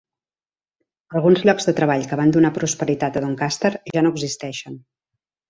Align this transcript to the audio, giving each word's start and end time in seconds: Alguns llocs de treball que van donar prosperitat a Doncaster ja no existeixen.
Alguns 1.19 1.43
llocs 1.49 1.69
de 1.69 1.73
treball 1.79 2.05
que 2.13 2.19
van 2.21 2.33
donar 2.37 2.51
prosperitat 2.57 3.21
a 3.21 3.25
Doncaster 3.27 3.73
ja 3.93 4.05
no 4.09 4.15
existeixen. 4.17 4.83